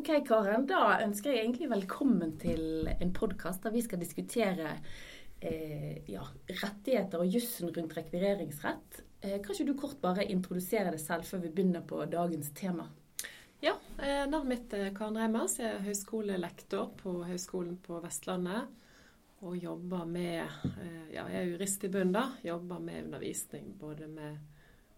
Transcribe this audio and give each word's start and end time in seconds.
Ok, 0.00 0.08
Karen. 0.24 0.62
Da 0.64 0.94
ønsker 1.04 1.34
jeg 1.34 1.42
egentlig 1.42 1.66
velkommen 1.68 2.30
til 2.40 2.86
en 2.88 3.10
podkast 3.12 3.66
der 3.66 3.74
vi 3.74 3.82
skal 3.84 4.00
diskutere 4.00 4.70
eh, 5.44 5.98
ja, 6.08 6.22
rettigheter 6.48 7.20
og 7.20 7.28
jussen 7.28 7.68
rundt 7.68 7.98
rekvireringsrett. 7.98 9.02
Eh, 9.20 9.36
kan 9.44 9.52
ikke 9.52 9.68
du 9.68 9.74
kort 9.76 10.00
bare 10.00 10.24
introdusere 10.32 10.94
deg 10.94 11.04
selv 11.04 11.28
før 11.28 11.44
vi 11.44 11.52
begynner 11.52 11.84
på 11.84 12.00
dagens 12.08 12.48
tema? 12.56 12.88
Ja, 13.60 13.76
eh, 14.00 14.24
navnet 14.24 14.48
mitt 14.54 14.78
er 14.80 14.88
Karen 14.96 15.20
Reimers. 15.20 15.60
Jeg 15.60 15.68
er 15.74 15.84
høyskolelektor 15.84 16.94
på 17.04 17.18
Høgskolen 17.28 17.76
på 17.84 18.00
Vestlandet. 18.00 18.72
Og 19.44 19.60
jobber 19.60 20.08
med 20.08 20.46
eh, 20.78 21.08
Ja, 21.12 21.28
jeg 21.28 21.42
er 21.42 21.50
jurist 21.52 21.84
i 21.84 21.92
bunnen, 21.92 22.16
da. 22.16 22.30
Jobber 22.40 22.80
med 22.80 23.04
undervisning 23.04 23.74
både 23.76 24.08
med 24.08 24.40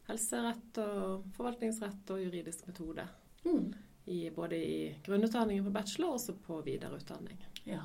helserett 0.07 0.85
og 0.87 1.33
forvaltningsrett 1.35 2.15
og 2.15 2.23
juridisk 2.23 2.71
metode. 2.71 3.11
Mm. 3.43 3.73
I, 4.05 4.31
både 4.35 4.57
i 4.59 4.79
grunnutdanningen 5.07 5.65
på 5.69 5.75
bachelor 5.75 6.09
og 6.11 6.17
også 6.19 6.35
på 6.43 6.57
videreutdanning. 6.67 7.39
Ja. 7.65 7.85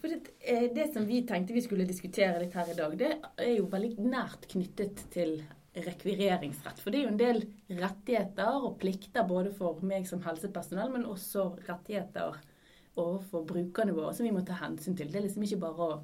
For 0.00 0.08
det, 0.08 0.32
eh, 0.40 0.70
det, 0.74 0.86
som 0.94 1.04
vi 1.06 1.20
tenkte 1.28 1.52
vi 1.52 1.62
skulle 1.62 1.84
diskutere 1.84 2.40
litt 2.40 2.56
her 2.56 2.70
i 2.72 2.78
dag, 2.78 2.96
det 2.98 3.10
er 3.36 3.52
jo 3.58 3.68
veldig 3.70 3.92
nært 4.00 4.48
knyttet 4.54 5.04
til 5.12 5.36
rekvireringsrett. 5.74 6.80
For 6.80 6.90
det 6.90 7.00
er 7.00 7.04
jo 7.04 7.12
en 7.12 7.20
del 7.20 7.44
rettigheter 7.82 8.56
og 8.62 8.78
plikter 8.80 9.26
både 9.28 9.52
for 9.54 9.82
meg 9.86 10.08
som 10.08 10.22
helsepersonell, 10.24 10.92
men 10.94 11.06
også 11.10 11.50
rettigheter 11.68 12.38
overfor 12.94 13.44
brukerne 13.48 13.94
våre 13.94 14.14
som 14.14 14.26
vi 14.26 14.34
må 14.34 14.44
ta 14.46 14.56
hensyn 14.60 14.96
til. 14.96 15.10
Det 15.10 15.20
er 15.20 15.26
liksom 15.28 15.46
ikke 15.46 15.62
bare 15.66 15.88
å 15.88 15.94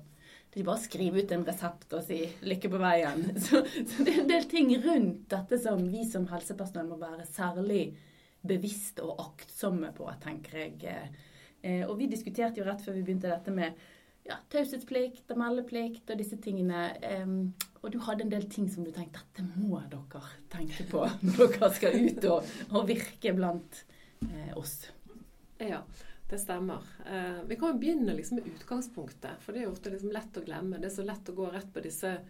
det 0.50 0.58
er 0.58 0.62
ikke 0.64 0.66
bare 0.66 0.80
å 0.80 0.82
skrive 0.82 1.22
ut 1.22 1.32
en 1.34 1.44
resept 1.46 1.92
og 1.94 2.00
si 2.02 2.16
'lykke 2.42 2.68
på 2.72 2.78
veien'. 2.82 3.36
Så, 3.46 3.60
så, 3.86 4.02
det 4.02 4.14
er 4.16 4.20
en 4.24 4.30
del 4.32 4.46
ting 4.50 4.72
rundt 4.82 5.28
dette 5.30 5.58
som 5.62 5.84
vi 5.92 6.02
som 6.02 6.26
helsepersonell 6.26 6.88
må 6.88 6.98
være 6.98 7.26
særlig 7.30 7.84
bevisst 8.46 9.00
og 9.04 9.18
aktsomme 9.20 9.92
på, 9.96 10.08
tenker 10.22 10.62
jeg. 10.64 11.08
Eh, 11.62 11.82
og 11.86 11.96
vi 12.00 12.08
diskuterte 12.10 12.60
jo 12.60 12.66
rett 12.68 12.82
før 12.84 12.96
vi 12.96 13.04
begynte 13.04 13.30
dette 13.30 13.52
med 13.54 13.76
ja, 14.28 14.38
taushetsplikt 14.52 15.32
og 15.32 15.40
meldeplikt 15.40 16.12
og 16.12 16.20
disse 16.20 16.38
tingene. 16.40 16.86
Og 17.80 17.88
du 17.92 17.98
hadde 18.04 18.26
en 18.26 18.32
del 18.32 18.46
ting 18.52 18.68
som 18.72 18.84
du 18.84 18.92
tenkte 18.94 19.22
dette 19.22 19.46
må 19.56 19.80
dere 19.92 20.22
tenke 20.52 20.86
på 20.90 21.06
når 21.26 21.56
dere 21.56 21.72
skal 21.76 21.98
ut 21.98 22.28
og, 22.30 22.54
og 22.70 22.86
virke 22.88 23.34
blant 23.36 23.82
eh, 24.28 24.52
oss. 24.58 24.78
Ja, 25.60 25.82
det 26.30 26.38
stemmer. 26.40 26.84
Eh, 27.04 27.42
vi 27.48 27.58
kan 27.60 27.74
jo 27.74 27.80
begynne 27.82 28.16
liksom 28.16 28.40
med 28.40 28.52
utgangspunktet. 28.54 29.42
For 29.44 29.52
det 29.52 29.62
er 29.62 29.68
jo 29.68 29.74
ofte 29.74 29.92
liksom 29.92 30.14
lett 30.16 30.38
å 30.40 30.44
glemme. 30.46 30.80
Det 30.80 30.88
er 30.88 30.96
så 31.00 31.08
lett 31.08 31.32
å 31.32 31.36
gå 31.36 31.50
rett 31.52 31.72
på 31.72 31.84
disse 31.84 32.20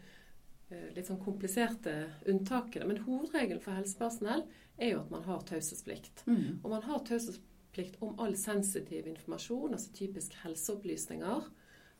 litt 0.94 1.08
sånn 1.08 1.18
kompliserte 1.18 1.92
unntakene. 2.30 2.86
Men 2.86 3.00
hovedregelen 3.02 3.62
for 3.62 3.74
helsepersonell 3.74 4.44
er 4.80 4.94
jo 4.94 5.00
at 5.04 5.10
man 5.12 5.24
har 5.24 5.44
taushetsplikt. 5.48 6.24
Mm. 6.26 6.60
Og 6.62 6.70
man 6.70 6.82
har 6.86 7.04
taushetsplikt 7.06 8.00
om 8.04 8.18
all 8.20 8.36
sensitiv 8.38 9.06
informasjon, 9.06 9.76
altså 9.76 9.92
typisk 9.96 10.34
helseopplysninger 10.44 11.50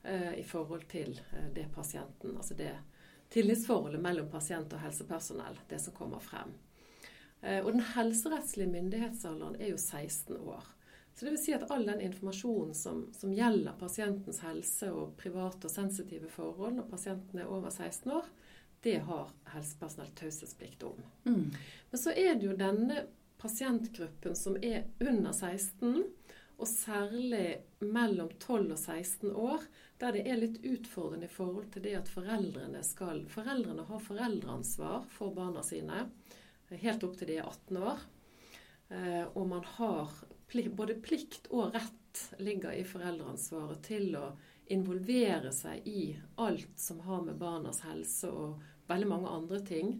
eh, 0.02 0.32
i 0.40 0.46
forhold 0.46 0.88
til 0.90 1.20
eh, 1.32 1.50
det 1.54 1.68
pasienten 1.74 2.36
Altså 2.36 2.56
det 2.58 2.72
tillitsforholdet 3.30 4.02
mellom 4.02 4.28
pasient 4.30 4.72
og 4.74 4.82
helsepersonell, 4.82 5.60
det 5.70 5.78
som 5.82 5.94
kommer 5.94 6.22
frem. 6.24 6.56
Eh, 7.40 7.60
og 7.64 7.72
den 7.72 7.84
helserettslige 7.94 8.72
myndighetsalderen 8.72 9.60
er 9.60 9.72
jo 9.72 9.78
16 9.78 10.36
år. 10.36 10.64
Så 11.14 11.26
det 11.26 11.34
vil 11.34 11.42
si 11.42 11.52
at 11.52 11.66
all 11.70 11.84
den 11.86 12.00
informasjonen 12.00 12.74
som, 12.74 13.02
som 13.12 13.32
gjelder 13.34 13.76
pasientens 13.78 14.40
helse 14.44 14.90
og 14.94 15.16
private 15.20 15.68
og 15.68 15.72
sensitive 15.72 16.30
forhold 16.32 16.78
når 16.78 16.88
pasienten 16.88 17.42
er 17.42 17.50
over 17.50 17.70
16 17.70 18.12
år, 18.14 18.28
det 18.82 18.98
har 19.06 19.30
helsepersonell 19.52 20.12
taushetsplikt 20.16 20.82
om. 20.88 21.02
Mm. 21.24 21.50
Men 21.90 22.00
så 22.00 22.14
er 22.16 22.34
det 22.34 22.46
jo 22.48 22.56
denne 22.56 23.04
pasientgruppen 23.40 24.36
som 24.36 24.56
er 24.62 24.86
under 25.00 25.32
16, 25.32 26.04
og 26.60 26.68
særlig 26.68 27.62
mellom 27.80 28.28
12 28.36 28.72
og 28.74 28.78
16 28.78 29.30
år, 29.32 29.62
der 30.00 30.16
det 30.16 30.24
er 30.28 30.40
litt 30.40 30.58
utfordrende 30.60 31.28
i 31.28 31.32
forhold 31.32 31.70
til 31.72 31.84
det 31.86 31.94
at 32.02 32.10
foreldrene 32.12 32.82
skal 32.84 33.22
Foreldrene 33.32 33.86
har 33.88 34.02
foreldreansvar 34.04 35.06
for 35.08 35.32
barna 35.36 35.64
sine 35.64 36.04
helt 36.70 37.04
opp 37.04 37.16
til 37.18 37.32
de 37.32 37.38
er 37.40 37.48
18 37.48 37.80
år. 37.80 38.04
Eh, 38.90 39.24
og 39.32 39.48
man 39.48 39.64
har 39.76 40.12
både 40.76 40.98
plikt 41.02 41.48
og 41.50 41.74
rett 41.74 42.22
ligger 42.42 42.74
i 42.74 42.84
foreldreansvaret 42.86 43.82
til 43.86 44.14
å 44.18 44.32
involvere 44.70 45.52
seg 45.54 45.86
i 45.88 46.10
alt 46.42 46.78
som 46.78 47.00
har 47.06 47.22
med 47.26 47.38
barnas 47.40 47.82
helse 47.86 48.30
og 48.30 48.60
veldig 48.90 49.08
mange 49.10 49.32
andre 49.32 49.60
ting. 49.66 49.94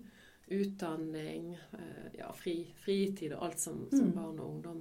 Utdanning, 0.50 1.52
eh, 1.78 2.08
ja, 2.18 2.32
fri, 2.34 2.64
fritid 2.82 3.36
og 3.36 3.46
alt 3.46 3.62
som, 3.62 3.84
som 3.92 4.10
mm. 4.10 4.16
barn 4.16 4.40
og 4.40 4.48
ungdom 4.48 4.80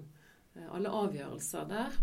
Eh, 0.59 0.75
alle 0.75 0.89
avgjørelser 0.89 1.69
der. 1.69 1.97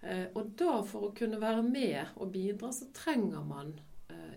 Eh, 0.00 0.26
og 0.34 0.52
da, 0.58 0.80
for 0.86 1.08
å 1.08 1.14
kunne 1.16 1.40
være 1.40 1.62
med 1.66 2.16
og 2.20 2.32
bidra, 2.34 2.72
så 2.74 2.90
trenger 2.96 3.46
man 3.46 3.78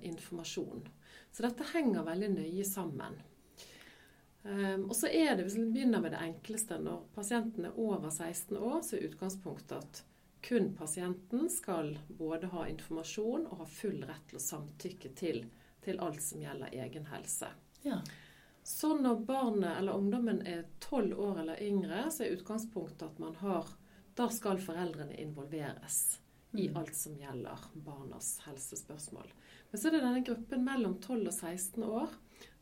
informasjon. 0.04 0.84
Så 1.31 1.44
dette 1.46 1.66
henger 1.72 2.04
veldig 2.06 2.28
nøye 2.34 2.64
sammen. 2.68 3.16
Og 4.44 4.92
så 4.96 5.08
er 5.08 5.38
det, 5.38 5.46
Hvis 5.46 5.56
vi 5.56 5.70
begynner 5.72 6.02
med 6.04 6.12
det 6.12 6.20
enkleste, 6.20 6.75
når 6.84 7.06
pasienten 7.16 7.66
er 7.66 7.80
over 7.80 8.10
16 8.12 8.58
år, 8.58 8.81
så 8.84 8.98
er 8.98 9.08
utgangspunktet 9.08 9.78
at 9.78 10.02
kun 10.44 10.74
pasienten 10.75 11.48
skal 11.50 11.94
både 12.20 12.52
ha 12.52 12.68
informasjon 12.68 13.48
og 13.48 13.64
ha 13.64 13.70
full 13.72 14.04
rett 14.04 14.28
til 14.28 14.42
å 14.42 14.44
samtykke 14.44 15.14
til, 15.16 15.40
til 15.85 15.99
alt 16.03 16.21
som 16.23 16.41
gjelder 16.41 16.73
egen 16.73 17.07
helse. 17.11 17.49
Ja. 17.83 17.99
Så 18.63 18.94
når 18.95 19.25
barnet 19.27 19.77
eller 19.77 19.99
ungdommen 19.99 20.41
er 20.47 20.66
tolv 20.79 21.19
år 21.19 21.39
eller 21.44 21.63
yngre, 21.63 22.05
så 22.11 22.23
er 22.23 22.38
utgangspunktet 22.38 23.09
at 23.09 23.23
man 23.23 23.35
har 23.44 23.71
Da 24.13 24.27
skal 24.29 24.59
foreldrene 24.61 25.16
involveres 25.17 26.19
i 26.53 26.67
mm. 26.69 26.75
alt 26.77 26.95
som 26.95 27.16
gjelder 27.17 27.63
barnas 27.73 28.35
helsespørsmål. 28.45 29.31
Men 29.71 29.81
så 29.81 29.88
er 29.89 29.95
det 29.95 30.01
denne 30.03 30.21
gruppen 30.27 30.66
mellom 30.67 30.99
12 31.01 31.31
og 31.31 31.33
16 31.33 31.83
år, 31.88 32.11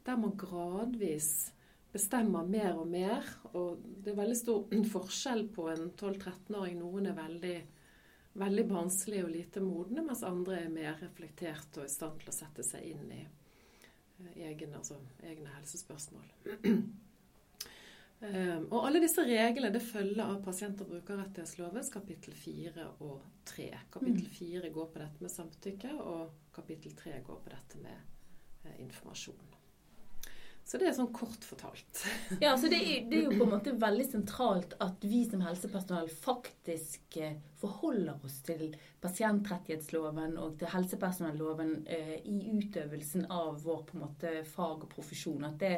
der 0.07 0.21
man 0.21 0.37
gradvis 0.39 1.51
bestemmer 1.91 2.47
mer 2.47 2.79
og 2.79 2.87
mer. 2.87 3.27
Og 3.51 3.81
det 3.83 4.13
er 4.13 4.21
veldig 4.21 4.37
stor 4.39 4.75
forskjell 4.93 5.47
på 5.51 5.67
en 5.73 5.89
12-13-åring. 5.91 6.79
Noen 6.79 7.11
er 7.11 7.17
veldig, 7.19 7.57
veldig 8.33 8.63
barnslige 8.69 9.25
og 9.25 9.33
lite 9.33 9.63
modne, 9.63 10.03
mens 10.05 10.23
andre 10.23 10.61
er 10.63 10.73
mer 10.73 10.97
reflekterte 11.01 11.81
og 11.81 11.89
i 11.89 11.91
stand 11.91 12.21
til 12.21 12.31
å 12.31 12.35
sette 12.35 12.63
seg 12.63 12.91
inn 12.93 13.09
i 13.11 13.21
Eh, 14.21 14.47
egen, 14.47 14.75
altså, 14.75 14.95
egne 15.23 15.49
helsespørsmål. 15.55 16.25
Um, 18.21 18.67
og 18.73 18.85
alle 18.85 19.01
disse 19.01 19.23
reglene 19.25 19.71
det 19.73 19.83
følger 19.85 20.23
av 20.23 20.41
pasient- 20.45 20.81
og 20.83 20.91
brukerrettighetslovens 20.91 21.91
kapittel 21.93 22.35
4 22.37 22.87
og 22.99 23.23
3. 23.49 23.69
Kapittel 23.93 24.27
4 24.27 24.67
mm. 24.67 24.73
går 24.75 24.91
på 24.93 25.01
dette 25.01 25.25
med 25.25 25.33
samtykke, 25.33 25.95
og 25.97 26.53
kapittel 26.55 26.95
3 26.97 27.17
går 27.25 27.41
på 27.45 27.53
dette 27.55 27.81
med 27.81 27.97
eh, 28.65 28.77
informasjon. 28.85 29.57
Så 30.71 30.79
det 30.79 30.85
er 30.87 30.93
sånn 30.95 31.09
kort 31.11 31.43
fortalt. 31.43 32.01
ja, 32.39 32.53
så 32.55 32.69
det 32.71 32.77
er, 32.79 32.99
det 33.11 33.17
er, 33.17 33.25
jo 33.25 33.39
på 33.41 33.43
en 33.43 33.55
måte 33.57 33.73
veldig 33.75 34.05
sentralt 34.07 34.77
at 34.79 35.03
vi 35.03 35.25
som 35.27 35.41
helsepersonell 35.43 36.07
faktisk 36.07 37.17
eh, 37.19 37.33
forholder 37.59 38.21
oss 38.23 38.37
til 38.47 38.77
pasientrettighetsloven 39.03 40.37
og 40.39 40.53
til 40.61 40.71
helsepersonelloven 40.71 41.73
eh, 41.91 42.13
i 42.23 42.37
utøvelsen 42.53 43.27
av 43.27 43.59
vår 43.65 43.81
på 43.89 43.97
en 43.97 44.05
måte 44.05 44.31
fag 44.47 44.85
og 44.85 44.93
profesjon. 44.93 45.43
At 45.49 45.59
det, 45.59 45.73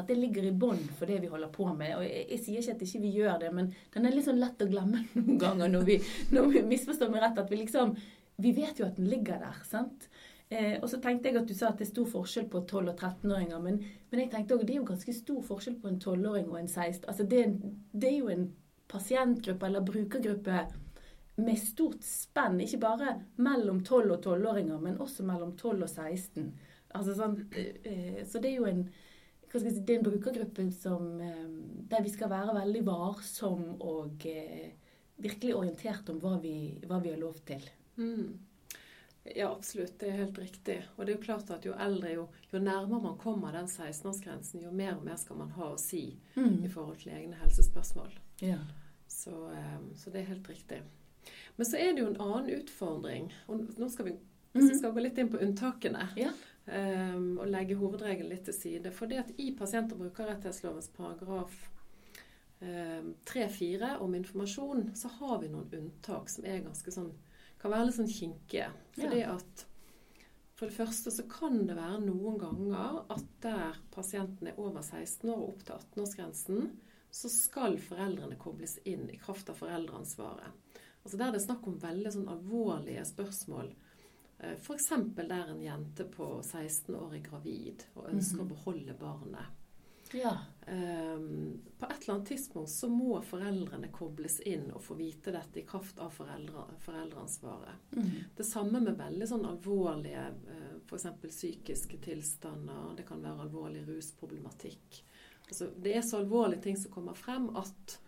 at 0.00 0.08
det 0.08 0.16
ligger 0.16 0.48
i 0.48 0.54
bånn 0.64 0.80
for 0.96 1.12
det 1.12 1.20
vi 1.26 1.32
holder 1.34 1.52
på 1.52 1.68
med. 1.74 1.98
Og 1.98 2.06
jeg, 2.08 2.24
jeg, 2.32 2.42
sier 2.46 2.64
ikke 2.64 2.78
at 2.78 2.86
ikke 2.88 3.02
vi 3.04 3.12
gjør 3.18 3.42
det, 3.44 3.52
men 3.58 3.68
den 3.98 4.08
er 4.08 4.16
litt 4.16 4.30
sånn 4.30 4.40
lett 4.40 4.64
å 4.64 4.70
glemme 4.70 5.04
noen 5.18 5.42
ganger 5.44 5.76
når 5.76 5.84
vi, 5.90 5.98
når 6.32 6.48
vi 6.54 6.64
misforstår 6.72 7.12
meg 7.12 7.26
rett. 7.26 7.44
At 7.44 7.52
vi 7.52 7.60
liksom 7.66 7.92
Vi 8.40 8.52
vet 8.54 8.80
jo 8.80 8.86
at 8.86 8.96
den 8.96 9.12
ligger 9.12 9.44
der. 9.44 9.60
sant? 9.68 10.08
Eh, 10.50 10.78
og 10.80 10.88
så 10.88 10.96
tenkte 11.04 11.28
jeg 11.28 11.36
at 11.36 11.48
du 11.48 11.54
sa 11.56 11.68
at 11.68 11.80
det 11.80 11.84
er 11.84 11.90
stor 11.90 12.06
forskjell 12.08 12.46
på 12.48 12.62
12- 12.64 12.92
og 12.92 12.94
13-åringer. 12.94 13.58
Men, 13.60 13.82
men, 14.10 14.20
jeg 14.22 14.30
tenkte 14.32 14.56
også, 14.56 14.66
det 14.66 14.74
er 14.74 14.80
jo 14.80 14.88
ganske 14.88 15.14
stor 15.16 15.42
forskjell 15.44 15.76
på 15.82 15.90
en 15.90 16.00
12-åring 16.00 16.48
og 16.48 16.60
en 16.60 16.70
16. 16.70 17.04
Altså 17.08 17.26
det, 17.28 17.42
det, 17.92 18.12
er 18.12 18.16
jo 18.16 18.30
en 18.32 18.46
pasientgruppe 18.88 19.68
eller 19.68 19.84
brukergruppe 19.84 20.62
med 21.38 21.60
stort 21.60 22.00
spenn. 22.06 22.62
Ikke 22.64 22.80
bare 22.86 23.18
mellom 23.36 23.82
12 23.84 24.16
og 24.16 24.24
12-åringer, 24.24 24.80
men 24.80 24.96
også 25.04 25.26
mellom 25.28 25.52
12 25.56 25.82
og 25.82 25.92
16. 25.92 26.48
Altså 26.96 27.18
sånn, 27.18 27.36
eh, 27.52 28.24
så 28.24 28.40
det 28.40 28.54
er 28.54 28.58
jo 28.62 28.72
en 28.72 28.82
si, 29.52 29.70
det 29.84 29.94
er 29.94 30.00
en 30.00 30.08
brukergruppe 30.08 30.70
som, 30.72 31.20
eh, 31.20 31.44
der 31.92 32.02
vi 32.04 32.12
skal 32.12 32.32
være 32.32 32.56
veldig 32.56 32.86
varsom 32.88 33.64
og 33.80 34.24
eh, 34.26 34.72
virkelig 35.20 35.56
orientert 35.56 36.08
om 36.08 36.20
hva 36.22 36.38
vi, 36.40 36.78
hva 36.88 37.02
vi 37.04 37.12
har 37.12 37.20
lov 37.20 37.36
til. 37.44 37.68
Mm. 38.00 38.47
Ja, 39.36 39.52
absolutt. 39.52 39.98
Det 40.00 40.08
er 40.08 40.20
helt 40.22 40.38
riktig. 40.38 40.78
Og 40.96 41.06
det 41.06 41.12
er 41.12 41.16
jo 41.16 41.22
klart 41.22 41.50
at 41.50 41.66
jo 41.66 41.74
eldre, 41.78 42.12
jo, 42.14 42.26
jo 42.52 42.60
nærmere 42.62 43.02
man 43.02 43.18
kommer 43.18 43.52
den 43.52 43.66
16-årsgrensen, 43.66 44.62
jo 44.64 44.72
mer 44.72 44.96
og 44.96 45.04
mer 45.06 45.18
skal 45.20 45.40
man 45.40 45.50
ha 45.56 45.72
å 45.72 45.80
si 45.80 46.02
mm. 46.36 46.64
i 46.64 46.70
forhold 46.72 47.00
til 47.02 47.14
egne 47.16 47.38
helsespørsmål. 47.42 48.12
Ja. 48.44 48.60
Så, 49.08 49.34
um, 49.50 49.90
så, 49.96 50.12
det 50.14 50.22
er 50.22 50.32
helt 50.32 50.48
riktig. 50.48 50.82
Men 51.56 51.66
så 51.68 51.80
er 51.80 51.92
det 51.92 52.04
jo 52.04 52.10
en 52.12 52.20
annen 52.22 52.52
utfordring. 52.60 53.32
Og 53.48 53.64
nå 53.78 53.88
skal 53.92 54.10
vi, 54.10 54.14
mm. 54.54 54.68
skal 54.78 54.94
gå 54.94 55.04
litt 55.04 55.18
inn 55.18 55.32
på 55.32 55.42
unntakene. 55.44 56.10
Ja. 56.18 56.34
Um, 56.68 57.38
og 57.40 57.48
legge 57.48 57.78
hovedregelen 57.80 58.30
litt 58.32 58.46
til 58.48 58.56
side. 58.56 58.92
For 58.94 59.10
det 59.10 59.24
at 59.24 59.34
i 59.40 59.50
pasient- 59.56 59.92
og 59.96 60.04
brukerrettighetslovens 60.04 60.92
paragraf 60.96 61.66
tre-fire 63.22 63.92
om 64.02 64.16
informasjon, 64.18 64.88
så 64.98 65.06
har 65.20 65.36
vi 65.38 65.46
noen 65.52 65.68
unntak 65.78 66.26
som 66.32 66.42
er 66.42 66.64
ganske 66.64 66.90
sånn 66.90 67.12
kan 67.58 67.72
være 67.74 67.88
litt 67.88 67.98
sånn 67.98 68.12
kinkige. 68.12 68.68
Fordi 68.96 69.20
Ja. 69.20 69.34
at 69.34 69.64
for 70.58 70.66
det 70.66 70.74
første 70.74 71.10
så 71.14 71.22
kan 71.30 71.66
det 71.66 71.76
være 71.76 72.00
noen 72.02 72.38
ganger 72.38 73.04
at 73.14 73.24
der 73.40 73.76
pasienten 73.94 74.48
er 74.48 74.58
over 74.58 74.82
16 74.82 75.30
år 75.30 75.36
og 75.36 75.48
opp 75.48 75.64
til 75.64 75.74
18-årsgrensen, 75.76 76.70
så 77.10 77.28
skal 77.30 77.78
foreldrene 77.78 78.36
kobles 78.38 78.78
inn 78.84 79.08
i 79.10 79.16
kraft 79.16 79.48
av 79.50 79.56
foreldreansvaret. 79.56 80.50
Altså 81.04 81.16
Der 81.16 81.30
det 81.32 81.40
er 81.40 81.46
snakk 81.46 81.66
om 81.66 81.78
veldig 81.80 82.12
sånn 82.12 82.28
alvorlige 82.28 83.04
spørsmål. 83.06 83.70
F.eks. 84.40 84.88
der 85.16 85.48
en 85.50 85.62
jente 85.62 86.04
på 86.04 86.42
16 86.44 86.94
år 86.94 87.14
er 87.14 87.24
gravid 87.24 87.84
og 87.96 88.10
ønsker 88.12 88.42
å 88.44 88.48
beholde 88.48 88.94
barnet. 88.98 89.57
Ja. 90.12 90.38
Um, 90.66 91.60
på 91.78 91.86
et 91.86 92.02
eller 92.02 92.14
annet 92.14 92.28
tidspunkt 92.28 92.70
så 92.70 92.88
må 92.92 93.20
foreldrene 93.24 93.88
kobles 93.92 94.38
inn 94.40 94.66
og 94.72 94.82
få 94.84 94.96
vite 94.98 95.32
dette 95.32 95.62
i 95.62 95.66
kraft 95.68 96.00
av 96.02 96.12
foreldre, 96.12 96.66
foreldreansvaret. 96.84 97.92
Mm. 97.96 98.10
Det 98.36 98.46
samme 98.46 98.82
med 98.84 98.98
veldig 98.98 99.28
sånn 99.30 99.46
alvorlige 99.48 100.26
uh, 100.32 100.74
f.eks. 100.88 101.06
psykiske 101.28 102.00
tilstander. 102.04 102.92
Det 102.96 103.06
kan 103.08 103.22
være 103.24 103.46
alvorlig 103.46 103.86
rusproblematikk. 103.88 105.02
Altså, 105.48 105.70
det 105.76 105.96
er 105.96 106.04
så 106.04 106.20
alvorlige 106.20 106.68
ting 106.68 106.76
som 106.76 106.92
kommer 106.92 107.16
frem 107.16 107.48
at 107.56 107.98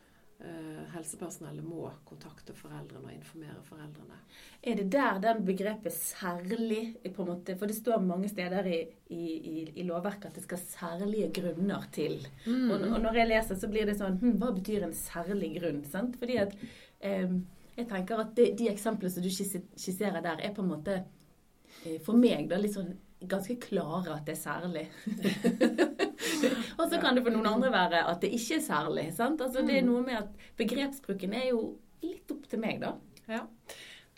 helsepersonellet 0.95 1.65
må 1.65 1.91
kontakte 2.09 2.55
foreldrene 2.57 3.11
og 3.11 3.13
informere 3.13 3.61
foreldrene. 3.67 4.17
Er 4.63 4.79
det 4.79 4.87
der 4.93 5.19
den 5.21 5.45
begrepet 5.45 5.93
'særlig' 5.93 6.97
på 7.15 7.23
en 7.23 7.29
måte, 7.29 7.57
For 7.59 7.67
det 7.67 7.77
står 7.77 8.01
mange 8.01 8.29
steder 8.29 8.65
i, 8.67 8.81
i, 9.09 9.25
i, 9.53 9.73
i 9.77 9.83
lovverket 9.83 10.27
at 10.27 10.35
det 10.35 10.43
skal 10.43 10.59
særlige 10.59 11.31
grunner 11.33 11.85
til. 11.93 12.27
Mm. 12.47 12.71
Og, 12.71 12.81
og 12.81 13.01
når 13.01 13.13
jeg 13.13 13.29
leser, 13.29 13.55
så 13.55 13.69
blir 13.69 13.87
det 13.87 13.99
sånn 13.99 14.19
hm, 14.19 14.39
Hva 14.39 14.53
betyr 14.57 14.85
en 14.85 14.95
særlig 14.95 15.61
grunn? 15.61 15.85
Sant? 15.85 16.17
Fordi 16.17 16.37
at 16.37 16.57
eh, 17.01 17.37
jeg 17.77 17.89
tenker 17.89 18.25
at 18.25 18.37
de, 18.37 18.51
de 18.59 18.69
eksemplene 18.69 19.13
som 19.13 19.23
du 19.23 19.31
skisserer 19.31 20.21
der, 20.21 20.41
er 20.41 20.55
på 20.55 20.63
en 20.63 20.73
måte 20.73 21.03
eh, 21.85 22.01
for 22.01 22.17
meg 22.17 22.49
da 22.49 22.59
litt 22.61 22.77
sånn 22.77 22.95
ganske 23.21 23.57
klare 23.61 24.17
at 24.17 24.27
det 24.27 24.37
er 24.37 24.41
særlig. 24.41 24.87
og 26.79 26.85
så 26.89 27.01
kan 27.03 27.17
det 27.17 27.25
for 27.27 27.35
noen 27.35 27.53
andre 27.55 27.71
være 27.75 28.03
at 28.11 28.25
det 28.25 28.33
ikke 28.37 28.59
er 28.59 28.67
særlig. 28.67 29.07
Sant? 29.17 29.45
Altså, 29.45 29.65
det 29.67 29.79
er 29.79 29.87
noe 29.87 30.03
med 30.07 30.21
at 30.23 30.51
begrepsbruken 30.61 31.37
er 31.37 31.51
jo 31.53 31.63
litt 32.05 32.31
opp 32.33 32.49
til 32.51 32.63
meg, 32.63 32.81
da. 32.83 32.95
Ja. 33.31 33.45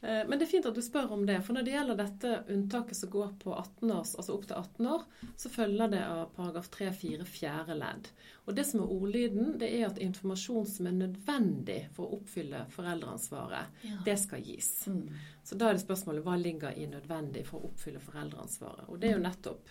Eh, 0.02 0.28
Men 0.28 0.38
det 0.38 0.46
er 0.46 0.50
fint 0.50 0.66
at 0.66 0.74
du 0.74 0.82
spør 0.82 1.12
om 1.14 1.26
det. 1.26 1.38
For 1.46 1.54
når 1.54 1.66
det 1.66 1.74
gjelder 1.76 1.98
dette 1.98 2.30
unntaket 2.50 2.98
som 2.98 3.10
går 3.10 3.34
på 3.42 3.54
18 3.54 3.92
års, 3.94 4.14
altså 4.19 4.34
opp 4.34 4.46
til 4.48 4.58
18 4.58 4.88
år, 4.94 5.04
så 5.38 5.50
følger 5.52 5.92
det 5.92 6.00
av 6.04 6.32
paragraf 6.36 6.70
3-4 6.74 7.26
fjerde 7.28 7.76
ledd. 7.78 8.08
Og 8.46 8.56
det 8.58 8.64
som 8.66 8.82
er 8.82 8.94
ordlyden, 8.96 9.52
det 9.60 9.68
er 9.78 9.86
at 9.86 10.00
informasjon 10.02 10.66
som 10.66 10.88
er 10.90 10.96
nødvendig 11.04 11.78
for 11.94 12.08
å 12.08 12.18
oppfylle 12.18 12.64
foreldreansvaret, 12.75 13.84
det 14.06 14.16
skal 14.18 14.42
gis. 14.42 14.72
Mm. 14.90 15.06
Så 15.46 15.58
da 15.58 15.70
er 15.70 15.78
det 15.78 15.84
spørsmålet 15.84 16.26
hva 16.26 16.34
ligger 16.40 16.75
i 16.75 16.88
nødvendig 16.90 17.46
for 17.46 17.60
å 17.60 17.70
oppfylle 17.70 18.02
foreldreansvaret. 18.02 18.88
Og 18.90 18.98
det 18.98 19.10
er 19.10 19.18
jo 19.18 19.22
nettopp 19.28 19.70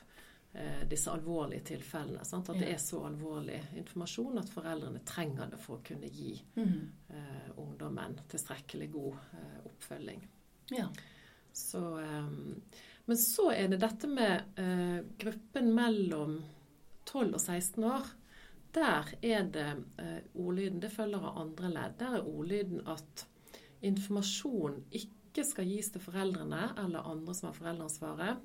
eh, 0.53 0.83
disse 0.89 1.11
alvorlige 1.11 1.63
tilfellene. 1.71 2.25
Sant? 2.25 2.49
At 2.49 2.59
det 2.59 2.69
er 2.73 2.77
så 2.81 3.03
alvorlig 3.07 3.59
informasjon 3.79 4.37
at 4.41 4.49
foreldrene 4.51 4.99
trenger 5.07 5.49
det 5.51 5.59
for 5.59 5.77
å 5.79 5.83
kunne 5.83 6.09
gi 6.11 6.33
Mm. 6.55 6.91
eh, 7.09 7.51
ungdommen 7.57 8.19
tilstrekkelig 8.29 8.91
god 8.91 9.13
eh, 9.33 9.59
oppfølging. 9.65 10.27
Ja. 10.71 10.87
Så, 11.53 11.99
eh, 11.99 12.31
men 13.05 13.17
så 13.17 13.51
er 13.51 13.67
det 13.67 13.79
dette 13.81 14.07
med 14.07 14.57
eh, 14.57 15.01
gruppen 15.19 15.73
mellom 15.75 16.41
12 17.05 17.33
og 17.33 17.39
16 17.41 17.83
år. 17.83 18.11
Der 18.71 19.09
er 19.21 19.43
det 19.51 19.65
ordlyden 20.39 20.79
Det 20.79 20.91
følger 20.93 21.19
av 21.27 21.37
andre 21.41 21.67
ledd. 21.73 21.97
Der 21.99 22.13
er 22.15 22.27
ordlyden 22.27 22.85
at 22.87 23.25
informasjon 23.83 24.77
ikke 24.95 25.43
skal 25.47 25.67
gis 25.67 25.89
til 25.91 26.03
foreldrene 26.03 26.69
eller 26.79 27.07
andre 27.11 27.33
som 27.35 27.49
har 27.49 27.57
foreldreansvaret. 27.57 28.37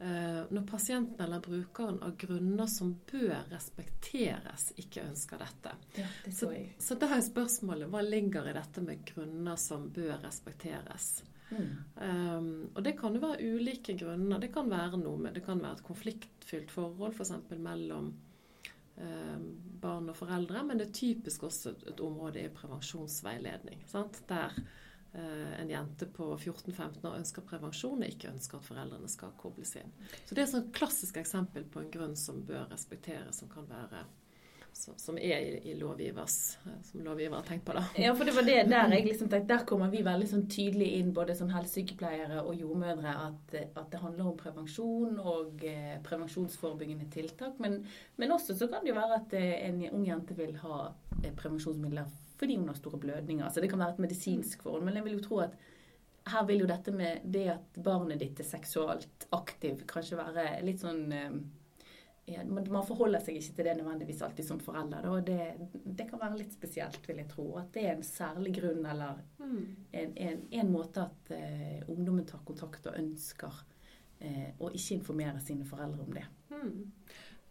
Eh, 0.00 0.42
Når 0.50 0.66
pasienten 0.66 1.24
eller 1.24 1.40
brukeren 1.44 2.02
av 2.02 2.16
grunner 2.16 2.66
som 2.66 2.92
bør 3.12 3.48
respekteres, 3.50 4.72
ikke 4.76 5.06
ønsker 5.08 5.42
dette. 5.44 5.74
ja, 6.00 6.06
det 6.24 6.34
Så, 6.36 6.52
så 6.78 6.98
da 7.00 7.10
er 7.16 7.24
spørsmålet 7.26 7.90
hva 7.92 8.04
ligger 8.04 8.50
i 8.50 8.56
dette 8.56 8.84
med 8.84 9.04
grunner 9.12 9.56
som 9.56 9.88
bør 9.94 10.18
respekteres. 10.24 11.10
Mm. 11.50 11.76
Um, 11.94 12.70
og 12.74 12.82
det 12.84 12.94
kan 12.98 13.14
jo 13.16 13.22
være 13.22 13.52
ulike 13.54 13.96
grunner. 13.98 14.40
Det 14.40 14.50
kan 14.52 14.70
være 14.70 15.00
noe 15.00 15.18
med, 15.20 15.34
det 15.36 15.44
kan 15.46 15.60
være 15.62 15.78
et 15.78 15.86
konfliktfylt 15.86 16.72
forhold 16.72 17.16
f.eks. 17.16 17.32
For 17.48 17.62
mellom 17.62 18.10
um, 18.98 19.46
barn 19.80 20.10
og 20.12 20.18
foreldre, 20.18 20.64
men 20.66 20.80
det 20.80 20.88
er 20.88 20.98
typisk 21.00 21.46
også 21.48 21.74
et, 21.74 22.02
område 22.04 22.44
i 22.44 22.52
prevensjonsveiledning. 22.54 23.84
Sant? 23.88 24.22
Der 24.28 24.54
en 25.58 25.70
jente 25.70 26.06
på 26.14 26.30
14-15 26.36 27.02
år 27.08 27.18
ønsker 27.18 27.46
prevensjon 27.48 28.02
og 28.04 28.12
ikke 28.12 28.30
ønsker 28.30 28.60
at 28.60 28.68
foreldrene 28.68 29.10
skal 29.10 29.34
kobles 29.40 29.74
inn. 29.80 29.92
Så 30.24 30.36
det 30.36 30.44
er 30.44 30.56
et 30.60 30.72
klassisk 30.76 31.18
eksempel 31.20 31.66
på 31.68 31.82
en 31.82 31.92
grunn 31.92 32.16
som 32.18 32.44
bør 32.46 32.68
respekteres, 32.72 33.40
som 33.40 33.50
kan 33.52 33.68
være 33.70 34.04
som, 34.78 35.18
er 35.18 35.40
i, 35.42 35.54
i 35.70 35.74
lovgivers 35.78 36.58
eh, 36.66 36.76
Som 36.84 37.02
lovgiver 37.06 37.36
har 37.36 37.46
tenkt 37.46 37.66
på, 37.66 37.74
da. 37.76 37.84
Ja, 37.98 38.14
for 38.14 38.28
det 38.28 38.34
var 38.36 38.46
det 38.46 38.58
der 38.72 38.94
jeg 38.94 39.06
liksom 39.08 39.30
tenkte, 39.30 39.54
der 39.54 39.64
kommer 39.68 39.90
vi 39.92 40.04
veldig 40.06 40.28
sånn 40.30 40.46
tydelig 40.50 40.90
inn, 40.98 41.14
både 41.16 41.36
som 41.38 41.50
helsesykepleiere 41.52 42.42
og 42.44 42.54
jordmødre, 42.58 43.14
at, 43.28 43.56
at 43.68 43.90
det 43.92 44.02
handler 44.02 44.30
om 44.30 44.38
prevensjon 44.38 45.18
og 45.18 45.66
eh, 45.66 45.96
prevensjonsforebyggende 46.06 47.10
tiltak. 47.14 47.58
Men, 47.62 47.80
men 48.16 48.36
også 48.36 48.56
så 48.58 48.70
kan 48.70 48.84
det 48.84 48.94
jo 48.94 49.00
være 49.00 49.20
at 49.22 49.36
eh, 49.38 49.54
en 49.68 49.82
ung 49.90 50.06
jente 50.06 50.36
vil 50.38 50.54
ha 50.64 50.88
eh, 51.22 51.34
prevensjonsmidler 51.34 52.08
fordi 52.38 52.54
hun 52.54 52.68
har 52.70 52.76
store 52.78 53.00
blødninger. 53.02 53.48
Så 53.50 53.58
det 53.60 53.66
kan 53.70 53.80
være 53.82 53.96
et 53.96 54.04
medisinsk 54.04 54.62
forhold. 54.62 54.84
Men 54.86 54.94
jeg 54.94 55.08
vil 55.08 55.16
jo 55.16 55.24
tro 55.24 55.40
at 55.42 55.56
her 56.28 56.44
vil 56.46 56.62
jo 56.62 56.68
dette 56.68 56.92
med 56.94 57.24
det 57.24 57.46
at 57.54 57.78
barnet 57.84 58.20
ditt 58.20 58.40
er 58.40 58.48
seksualt 58.48 59.26
aktiv, 59.34 59.82
kanskje 59.88 60.20
være 60.20 60.44
litt 60.66 60.82
sånn 60.82 61.00
eh, 61.14 61.38
ja, 62.28 62.44
man 62.44 62.84
forholder 62.86 63.22
seg 63.24 63.38
ikke 63.40 63.54
til 63.56 63.68
det 63.68 63.74
nødvendigvis 63.78 64.22
alltid 64.22 64.46
som 64.46 64.60
forelder. 64.60 65.06
Og 65.10 65.24
det, 65.26 65.38
det 65.84 66.06
kan 66.10 66.20
være 66.20 66.38
litt 66.42 66.52
spesielt, 66.54 67.00
vil 67.08 67.22
jeg 67.22 67.30
tro. 67.32 67.46
At 67.60 67.72
det 67.74 67.86
er 67.86 67.96
en 67.96 68.06
særlig 68.06 68.54
grunn 68.60 68.84
eller 68.86 69.24
Mm. 69.38 69.76
en, 69.92 70.10
en, 70.16 70.40
en 70.50 70.70
måte 70.72 71.00
at 71.00 71.30
eh, 71.32 71.78
ungdommen 71.88 72.26
tar 72.28 72.42
kontakt 72.44 72.84
og 72.90 72.98
ønsker 72.98 73.54
eh, 74.20 74.50
å 74.60 74.68
ikke 74.68 74.98
informere 74.98 75.40
sine 75.40 75.64
foreldre 75.64 76.04
om 76.04 76.12
det. 76.12 76.24
Mm. 76.50 76.90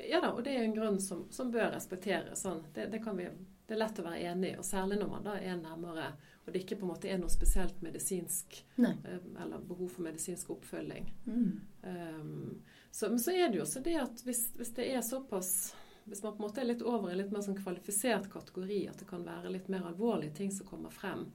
Ja 0.06 0.19
da, 0.21 0.29
og 0.35 0.44
det 0.45 0.53
er 0.53 0.68
en 0.68 0.75
grunn 0.75 1.00
som, 1.01 1.23
som 1.33 1.50
bør 1.51 1.71
respekteres. 1.73 2.44
Sånn. 2.44 2.62
Det, 2.75 2.85
det, 2.94 3.00
kan 3.01 3.18
vi, 3.18 3.25
det 3.68 3.75
er 3.75 3.81
lett 3.84 4.00
å 4.00 4.08
være 4.08 4.31
enig 4.31 4.54
og 4.58 4.66
særlig 4.66 4.98
når 5.02 5.10
man 5.12 5.25
da 5.28 5.38
er 5.44 5.60
nærmere 5.60 6.12
og 6.48 6.54
det 6.54 6.62
ikke 6.64 6.78
på 6.80 6.86
en 6.86 6.92
måte 6.94 7.09
er 7.12 7.18
noe 7.19 7.31
spesielt 7.31 7.81
medisinsk 7.83 8.62
Nei. 8.80 8.94
eh, 9.04 9.19
eller 9.44 9.64
behov 9.68 9.90
for 9.92 10.06
medisinsk 10.06 10.54
oppfølging. 10.54 11.09
Mm. 11.26 11.50
Um, 11.81 12.62
så, 12.92 13.09
men 13.09 13.19
så 13.19 13.33
er 13.36 13.50
det 13.50 13.59
jo 13.59 13.66
også 13.66 13.81
det 13.83 13.97
at 14.00 14.24
hvis, 14.24 14.45
hvis 14.56 14.71
det 14.78 14.88
er 14.95 15.04
såpass 15.04 15.74
Hvis 16.07 16.24
man 16.24 16.38
på 16.38 16.40
en 16.40 16.45
måte 16.45 16.62
er 16.64 16.69
litt 16.69 16.86
over 16.88 17.12
i 17.12 17.18
litt 17.19 17.33
mer 17.36 17.44
sånn 17.44 17.57
kvalifisert 17.59 18.30
kategori, 18.31 18.80
at 18.88 19.02
det 19.02 19.09
kan 19.09 19.26
være 19.28 19.52
litt 19.52 19.68
mer 19.68 19.90
alvorlige 19.90 20.38
ting 20.38 20.54
som 20.56 20.69
kommer 20.69 20.94
frem, 20.95 21.26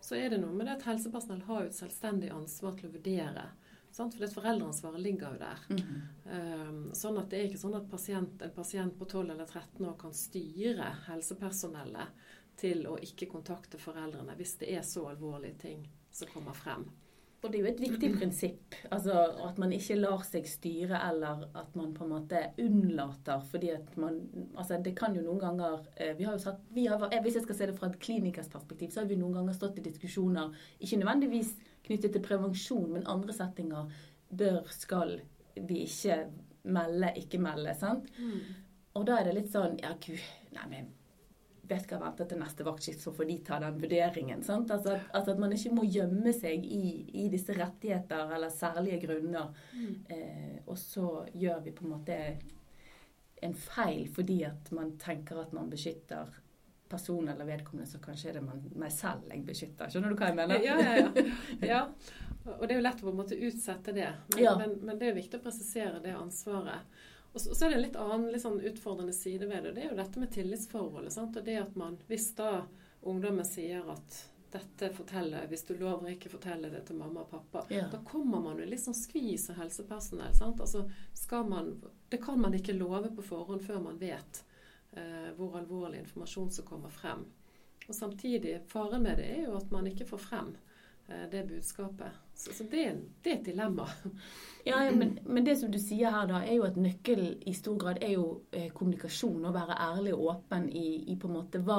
så 0.00 0.14
er 0.14 0.30
det 0.30 0.38
noe 0.38 0.54
med 0.54 0.68
det 0.68 0.76
at 0.76 0.86
helsepersonell 0.86 1.42
har 1.48 1.64
jo 1.64 1.72
et 1.72 1.78
selvstendig 1.80 2.30
ansvar 2.30 2.76
til 2.78 2.86
å 2.86 2.92
vurdere. 2.94 3.48
Sant? 3.90 4.14
For 4.14 4.22
det 4.22 4.32
foreldreansvaret 4.34 5.02
ligger 5.02 5.34
jo 5.34 5.40
der. 5.40 5.62
Mhm. 5.74 6.00
Um, 6.30 6.82
sånn 6.94 7.18
at 7.18 7.30
det 7.30 7.40
er 7.40 7.48
ikke 7.48 7.62
sånn 7.64 7.78
at 7.78 7.88
pasient, 7.90 8.42
en 8.42 8.54
pasient 8.54 8.96
på 8.98 9.08
12 9.08 9.30
eller 9.34 9.46
13 9.46 9.86
år 9.86 9.96
kan 9.98 10.14
styre 10.14 10.92
helsepersonellet 11.08 12.26
til 12.60 12.86
å 12.86 12.96
ikke 13.02 13.30
kontakte 13.30 13.80
foreldrene 13.80 14.36
hvis 14.38 14.58
det 14.60 14.70
er 14.76 14.82
så 14.86 15.08
alvorlige 15.10 15.58
ting 15.64 15.86
som 16.14 16.30
kommer 16.30 16.54
frem. 16.56 16.86
Og 17.40 17.48
det 17.48 17.56
er 17.56 17.62
jo 17.64 17.70
et 17.70 17.80
viktig 17.80 18.08
prinsipp. 18.18 18.74
Altså 18.92 19.14
at 19.46 19.58
man 19.60 19.72
ikke 19.72 19.96
lar 19.96 20.20
seg 20.28 20.44
styre, 20.48 20.98
eller 21.08 21.46
at 21.56 21.76
man 21.78 21.94
på 21.96 22.04
en 22.04 22.12
måte 22.12 22.42
unnlater. 22.60 23.40
fordi 23.50 23.70
at 23.72 23.96
man 23.96 24.20
Altså 24.56 24.76
det 24.84 24.92
kan 24.96 25.16
jo 25.16 25.22
noen 25.22 25.40
ganger 25.40 25.86
eh, 25.96 26.12
vi 26.18 26.24
har 26.24 26.36
jo 26.36 26.42
satt, 26.42 26.60
vi 26.70 26.84
har, 26.86 27.08
Hvis 27.22 27.34
jeg 27.34 27.42
skal 27.42 27.56
se 27.56 27.66
det 27.66 27.78
fra 27.78 27.88
et 27.88 27.98
klinikers 27.98 28.48
perspektiv, 28.48 28.90
så 28.90 29.00
har 29.00 29.08
vi 29.08 29.16
noen 29.16 29.32
ganger 29.32 29.56
stått 29.56 29.78
i 29.78 29.86
diskusjoner, 29.88 30.52
ikke 30.80 31.00
nødvendigvis 31.00 31.56
knyttet 31.90 32.14
til 32.14 32.22
prevensjon, 32.22 32.86
men 32.94 33.04
andre 33.10 33.34
settinger. 33.34 33.90
Bør, 34.30 34.62
skal 34.70 35.18
vi 35.58 35.82
ikke 35.88 36.22
melde, 36.70 37.10
ikke 37.18 37.38
melde. 37.42 37.74
sant? 37.74 38.06
Og 38.94 39.04
da 39.06 39.18
er 39.20 39.24
det 39.28 39.34
litt 39.36 39.50
sånn 39.52 39.76
Ja, 39.82 39.92
gud, 39.98 40.22
nei, 40.54 40.66
men 40.70 40.88
vet 41.70 41.84
skal 41.84 42.00
vente 42.02 42.24
til 42.26 42.38
neste 42.40 42.64
vaktskift, 42.66 42.98
så 43.04 43.12
får 43.14 43.26
de 43.28 43.36
ta 43.46 43.58
den 43.62 43.76
vurderingen. 43.78 44.40
sant? 44.42 44.70
Altså, 44.74 44.96
at- 44.96 45.10
altså 45.14 45.30
at 45.36 45.38
man 45.38 45.52
ikke 45.54 45.70
må 45.74 45.84
gjemme 45.86 46.32
seg 46.34 46.64
i, 46.66 47.04
i 47.14 47.28
disse 47.30 47.54
rettigheter 47.54 48.32
eller 48.34 48.50
særlige 48.50 49.00
grunner. 49.06 49.52
Eh, 50.10 50.58
og 50.66 50.76
så 50.76 51.26
gjør 51.34 51.62
vi 51.62 51.70
på 51.70 51.84
en 51.84 51.90
måte 51.92 52.16
en 53.42 53.54
feil 53.54 54.08
fordi 54.12 54.42
at 54.44 54.72
man 54.72 54.96
tenker 54.98 55.38
at 55.40 55.52
man 55.52 55.70
beskytter 55.70 56.26
personen 56.90 57.28
eller 57.34 57.46
vedkommende, 57.48 57.88
så 57.90 58.00
kanskje 58.02 58.30
er 58.30 58.38
det 58.40 58.42
man, 58.44 58.64
meg 58.82 58.92
selv 58.92 59.28
jeg 59.30 59.44
beskytter. 59.46 59.92
Skjønner 59.92 60.12
du 60.12 60.18
hva 60.18 60.30
jeg 60.30 60.38
mener? 60.40 60.64
Ja, 60.64 60.76
ja, 60.82 60.96
ja. 60.98 61.36
ja. 61.72 61.80
Og 62.56 62.64
det 62.66 62.74
er 62.74 62.80
jo 62.80 62.86
lett 62.86 63.02
å 63.02 63.06
på 63.06 63.12
en 63.12 63.20
måte 63.20 63.38
utsette 63.38 63.94
det. 63.94 64.08
Men, 64.34 64.58
men, 64.58 64.74
men 64.88 64.98
det 65.00 65.10
er 65.10 65.16
viktig 65.20 65.38
å 65.38 65.44
presisere 65.44 66.00
det 66.02 66.16
ansvaret. 66.18 67.00
Og 67.32 67.38
så, 67.40 67.54
så 67.54 67.66
er 67.66 67.70
det 67.70 67.78
en 67.78 67.84
litt 67.84 68.00
annen 68.00 68.32
litt 68.32 68.42
sånn 68.42 68.58
utfordrende 68.72 69.14
side 69.14 69.46
ved 69.46 69.68
det. 69.68 69.74
Det 69.76 69.84
er 69.84 69.92
jo 69.92 70.00
dette 70.00 70.22
med 70.22 70.32
tillitsforholdet. 70.34 71.14
Sant? 71.14 71.38
Og 71.38 71.46
det 71.46 71.56
at 71.62 71.76
man, 71.78 71.98
hvis 72.10 72.32
da 72.40 72.64
ungdommen 73.06 73.46
sier 73.46 73.86
at 73.92 74.18
dette 74.50 74.88
forteller, 74.90 75.44
Hvis 75.46 75.62
du 75.62 75.76
lover 75.78 76.10
ikke 76.10 76.32
fortelle 76.32 76.72
det 76.72 76.80
til 76.88 76.96
mamma 76.98 77.22
og 77.22 77.30
pappa, 77.30 77.60
Ja. 77.70 77.84
da 77.86 78.00
kommer 78.02 78.40
man 78.42 78.58
jo 78.58 78.64
litt 78.66 78.82
sånn 78.82 78.96
skvis 78.98 79.44
av 79.50 79.60
helsepersonell. 79.62 80.34
Sant? 80.34 80.60
Altså, 80.60 80.90
skal 81.14 81.46
man, 81.46 81.76
det 82.08 82.18
kan 82.24 82.40
man 82.40 82.54
ikke 82.58 82.74
love 82.74 83.12
på 83.14 83.22
forhånd 83.22 83.62
før 83.62 83.78
man 83.84 84.00
vet 84.00 84.42
eh, 84.96 85.30
hvor 85.36 85.58
alvorlig 85.58 86.02
informasjon 86.04 86.50
som 86.50 86.66
kommer 86.66 86.90
frem. 86.94 87.26
Og 87.88 87.94
samtidig, 87.94 88.60
faren 88.68 89.02
med 89.02 89.18
det 89.18 89.30
er 89.36 89.46
jo 89.48 89.56
at 89.58 89.70
man 89.70 89.86
ikke 89.90 90.06
får 90.06 90.20
frem 90.22 90.52
eh, 91.08 91.24
det 91.30 91.46
budskapet. 91.48 92.18
Så, 92.34 92.52
så 92.54 92.64
det, 92.70 92.84
det 93.22 93.30
er 93.32 93.38
et 93.40 93.46
dilemma. 93.52 93.88
Ja, 94.64 94.82
ja, 94.84 94.90
men, 94.92 95.18
men 95.24 95.44
det 95.44 95.54
som 95.56 95.70
du 95.72 95.78
sier 95.80 96.12
her, 96.12 96.26
da, 96.28 96.42
er 96.44 96.58
jo 96.58 96.66
at 96.66 96.74
nøkkelen 96.76 97.46
i 97.48 97.54
stor 97.56 97.78
grad 97.80 98.02
er 98.04 98.10
jo 98.12 98.24
eh, 98.52 98.66
kommunikasjon. 98.76 99.46
Å 99.48 99.52
være 99.54 99.78
ærlig 99.80 100.12
og 100.12 100.26
åpen 100.34 100.66
i, 100.68 100.82
i 101.08 101.16
på 101.16 101.30
en 101.30 101.38
måte 101.38 101.62
hva 101.64 101.78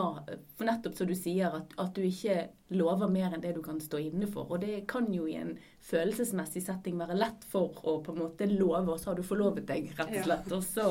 For 0.58 0.66
nettopp 0.66 0.98
som 0.98 1.12
du 1.12 1.14
sier, 1.14 1.54
at, 1.60 1.76
at 1.78 1.94
du 1.94 2.02
ikke 2.08 2.40
lover 2.74 3.12
mer 3.14 3.36
enn 3.36 3.44
det 3.44 3.54
du 3.54 3.62
kan 3.62 3.78
stå 3.78 4.02
inne 4.02 4.26
for. 4.32 4.50
Og 4.50 4.64
det 4.66 4.80
kan 4.90 5.12
jo 5.14 5.28
i 5.30 5.38
en 5.38 5.54
følelsesmessig 5.92 6.66
setting 6.66 6.98
være 6.98 7.20
lett 7.22 7.46
for 7.54 7.78
å 7.86 8.00
på 8.02 8.16
en 8.16 8.24
måte 8.24 8.50
love, 8.50 8.96
og 8.96 8.98
så 8.98 9.12
har 9.12 9.22
du 9.22 9.30
forlovet 9.30 9.70
deg, 9.70 9.94
rett 10.00 10.18
og 10.18 10.26
slett. 10.26 10.52
Og 10.58 10.66
så, 10.66 10.90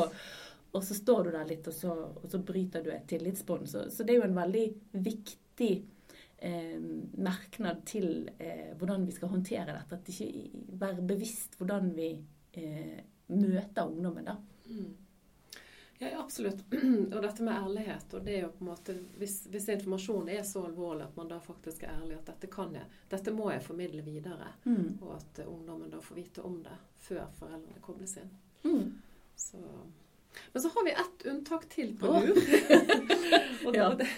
og 0.73 0.85
så 0.87 0.95
står 0.95 1.25
du 1.25 1.31
der 1.35 1.49
litt, 1.49 1.67
og 1.67 1.75
så, 1.75 1.95
og 2.23 2.27
så 2.31 2.39
bryter 2.47 2.83
du 2.85 2.91
et 2.95 3.09
tillitsbånd. 3.11 3.69
Så, 3.69 3.87
så 3.91 4.05
det 4.07 4.15
er 4.15 4.21
jo 4.21 4.29
en 4.29 4.37
veldig 4.39 4.65
viktig 4.93 5.71
eh, 6.39 6.79
merknad 7.19 7.83
til 7.91 8.31
eh, 8.39 8.71
hvordan 8.79 9.07
vi 9.07 9.13
skal 9.17 9.33
håndtere 9.35 9.75
dette. 9.75 9.99
At 9.99 10.11
ikke 10.15 10.65
være 10.79 11.03
bevisst 11.11 11.59
hvordan 11.59 11.91
vi 11.97 12.11
eh, 12.55 13.01
møter 13.35 13.87
ungdommen, 13.91 14.31
da. 14.31 14.37
Ja, 16.01 16.15
absolutt. 16.23 16.63
Og 17.15 17.19
dette 17.23 17.43
med 17.45 17.53
ærlighet. 17.59 18.15
og 18.15 18.23
det 18.25 18.37
er 18.39 18.45
jo 18.47 18.53
på 18.57 18.65
en 18.65 18.71
måte, 18.71 18.95
hvis, 19.21 19.35
hvis 19.53 19.67
informasjonen 19.75 20.31
er 20.33 20.47
så 20.49 20.63
alvorlig 20.65 21.05
at 21.11 21.17
man 21.19 21.29
da 21.29 21.37
faktisk 21.45 21.83
er 21.85 21.99
ærlig 21.99 22.17
at 22.17 22.31
dette 22.31 22.49
kan 22.55 22.73
jeg, 22.79 22.87
dette 23.13 23.35
må 23.37 23.51
jeg 23.53 23.67
formidle 23.67 24.03
videre, 24.07 24.55
Mm. 24.65 24.97
og 25.03 25.17
at 25.19 25.43
ungdommen 25.45 25.91
da 25.93 26.01
får 26.01 26.17
vite 26.17 26.43
om 26.47 26.63
det 26.65 26.79
før 27.05 27.27
foreldrene 27.37 27.83
kobles 27.85 28.17
inn. 28.23 28.31
Mm. 28.65 28.95
Så. 29.37 29.61
Men 30.53 30.63
så 30.63 30.69
har 30.69 30.85
vi 30.85 30.91
ett 30.91 31.27
unntak 31.27 31.69
til 31.69 31.97
på 31.99 32.07
lur. 32.07 32.39
og, 33.67 33.77
Ja. 33.77 33.95
det, 33.95 34.09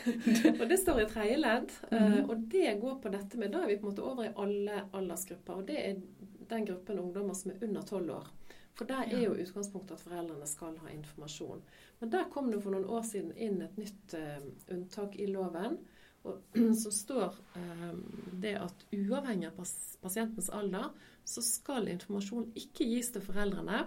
og 0.61 0.69
det 0.69 0.79
står 0.81 1.01
i 1.03 1.09
tredje 1.11 1.37
ledd. 1.37 1.73
Mm. 1.91 2.31
Og 2.31 2.37
det 2.55 2.77
går 2.81 2.95
på 3.03 3.13
dette 3.13 3.39
med 3.39 3.53
Da 3.53 3.63
er 3.63 3.73
vi 3.73 3.77
på 3.77 3.87
en 3.87 3.93
måte 3.93 4.07
over 4.07 4.25
i 4.25 4.33
alle 4.37 4.85
aldersgrupper. 4.93 5.61
Og 5.61 5.67
det 5.69 5.79
er 5.81 6.01
den 6.49 6.67
gruppen 6.67 6.99
ungdommer 6.99 7.37
som 7.37 7.53
er 7.53 7.67
under 7.67 7.83
tolv 7.83 8.11
år. 8.17 8.31
For 8.73 8.89
der 8.89 9.11
er 9.13 9.27
jo 9.27 9.37
utgangspunktet 9.37 9.99
at 9.99 10.05
foreldrene 10.07 10.47
skal 10.49 10.79
ha 10.81 10.93
informasjon. 10.93 11.61
Men 12.01 12.13
der 12.13 12.31
kom 12.33 12.49
det 12.51 12.63
for 12.65 12.73
noen 12.73 12.89
år 12.89 13.05
siden 13.05 13.35
inn 13.37 13.61
et 13.63 13.77
nytt 13.77 14.15
uh, 14.17 14.39
unntak 14.73 15.19
i 15.21 15.29
loven. 15.29 15.77
Og, 16.23 16.41
som 16.83 16.95
står 16.95 17.35
eh, 17.59 17.95
det 18.41 18.53
at 18.55 18.85
uavhengig 18.95 19.49
av 19.49 19.57
pas 19.57 19.73
pasientens 20.03 20.51
alder, 20.55 20.93
så 21.25 21.43
skal 21.43 21.89
informasjon 21.91 22.53
ikke 22.59 22.87
gis 22.87 23.11
til 23.11 23.25
foreldrene 23.27 23.85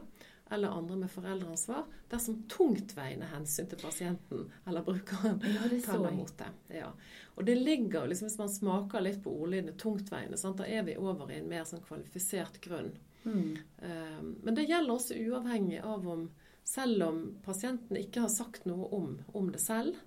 eller 0.50 0.68
andre 0.68 0.96
med 0.96 1.12
foreldreansvar 1.12 1.86
dersom 2.10 2.44
tungtveiende 2.50 3.26
hensyn 3.32 3.68
til 3.70 3.82
pasienten 3.82 4.46
eller 4.68 4.86
brukeren 4.86 5.42
Ja, 5.42 5.70
taler 5.86 6.14
mot 6.14 6.38
det. 6.38 6.50
Ja. 6.78 6.92
Og 7.36 7.46
det 7.46 7.56
ligger 7.56 8.08
liksom, 8.08 8.28
Hvis 8.28 8.38
man 8.38 8.50
smaker 8.50 9.02
litt 9.02 9.24
på 9.24 9.34
ordlydene 9.34 9.74
tungtveiende, 9.78 10.38
sant? 10.38 10.58
da 10.58 10.68
er 10.68 10.84
vi 10.84 10.98
over 10.98 11.32
i 11.32 11.40
en 11.40 11.50
mer 11.50 11.66
sånn 11.66 11.84
kvalifisert 11.86 12.62
grunn. 12.62 12.94
Mm. 13.26 13.58
Um, 13.82 14.36
Men 14.44 14.56
det 14.56 14.68
gjelder 14.70 14.94
også 14.94 15.18
uavhengig 15.18 15.80
av 15.82 16.08
om 16.08 16.28
Selv 16.66 17.04
om 17.04 17.18
pasienten 17.46 17.98
ikke 17.98 18.24
har 18.24 18.30
sagt 18.34 18.66
noe 18.66 18.88
om, 18.98 19.20
om 19.38 19.52
det 19.54 19.60
selv, 19.62 19.98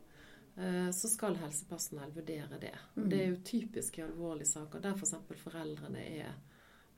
uh, 0.58 0.90
så 0.90 1.06
skal 1.10 1.36
helsepersonell 1.38 2.10
vurdere 2.16 2.58
det. 2.58 2.74
Mm. 2.96 3.04
Det 3.10 3.20
er 3.20 3.28
jo 3.28 3.42
typisk 3.46 3.98
i 3.98 4.02
alvorlige 4.02 4.50
saker 4.50 4.82
der 4.82 4.98
f.eks. 4.98 5.14
For 5.28 5.42
foreldrene 5.44 6.02
er 6.02 6.32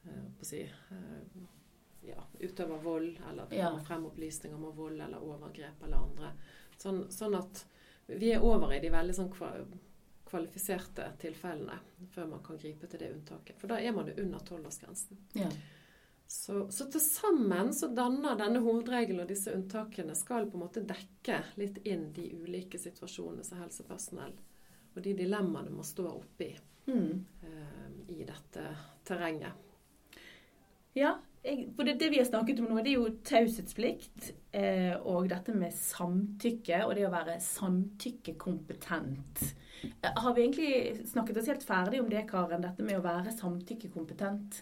uh, 0.07 0.29
på 0.39 0.47
å 0.47 0.49
si, 0.49 0.63
eh, 0.65 1.45
ja, 2.07 2.23
utøver 2.41 2.83
vold, 2.83 3.19
eller 3.31 3.47
det 3.51 3.61
kommer 3.61 3.85
frem 3.85 4.07
opplysninger 4.07 4.57
om 4.57 4.77
vold 4.77 5.01
eller 5.01 5.23
overgrep 5.23 5.83
eller 5.85 5.97
andre. 5.97 6.33
Sånn, 6.81 7.05
sånn 7.13 7.37
at 7.39 7.65
vi 8.07 8.33
er 8.35 8.45
over 8.45 8.73
i 8.75 8.81
de 8.81 8.91
veldig 8.91 9.15
sånn 9.15 9.33
kvalifiserte 10.31 11.11
tilfellene 11.21 11.77
før 12.15 12.31
man 12.33 12.43
kan 12.47 12.59
gripe 12.59 12.89
til 12.89 13.03
det 13.03 13.13
unntaket. 13.15 13.59
For 13.61 13.71
da 13.71 13.81
er 13.81 13.93
man 13.95 14.09
jo 14.09 14.17
under 14.23 14.43
tolvårsgrensen. 14.47 15.21
Ja. 15.39 15.51
Så, 16.31 16.71
så 16.71 16.87
til 16.87 17.03
sammen 17.03 17.73
så 17.75 17.89
danner 17.95 18.39
denne 18.39 18.63
hovedregelen 18.63 19.25
og 19.25 19.31
disse 19.31 19.51
unntakene 19.55 20.15
skal 20.15 20.47
på 20.47 20.59
en 20.59 20.65
måte 20.65 20.85
dekke 20.87 21.41
litt 21.59 21.81
inn 21.91 22.13
de 22.15 22.29
ulike 22.39 22.79
situasjonene 22.79 23.45
som 23.47 23.59
helsepersonell 23.65 24.37
og 24.95 25.03
de 25.03 25.15
dilemmaene 25.19 25.75
man 25.75 25.87
står 25.87 26.13
oppe 26.15 26.47
i 26.47 26.53
Mm. 26.91 27.25
uh, 27.43 28.11
i 28.11 28.25
dette 28.25 28.77
terrenget. 29.05 29.53
Ja, 30.93 31.21
for 31.77 31.89
det, 31.89 31.97
det 32.01 32.11
vi 32.13 32.21
har 32.21 32.29
snakket 32.29 32.61
om 32.61 32.69
nå, 32.69 32.83
det 32.85 32.93
er 32.93 32.99
jo 32.99 33.15
taushetsplikt 33.25 34.27
eh, 34.53 34.93
og 34.99 35.31
dette 35.31 35.55
med 35.57 35.73
samtykke, 35.73 36.83
og 36.85 36.93
det 36.99 37.07
å 37.09 37.15
være 37.15 37.39
samtykkekompetent. 37.45 39.47
Eh, 39.89 40.11
har 40.11 40.37
vi 40.37 40.45
egentlig 40.45 41.07
snakket 41.09 41.41
oss 41.41 41.49
helt 41.49 41.65
ferdig 41.65 42.03
om 42.03 42.11
det, 42.13 42.27
Karen, 42.29 42.67
dette 42.67 42.85
med 42.85 43.01
å 43.01 43.07
være 43.07 43.33
samtykkekompetent? 43.39 44.61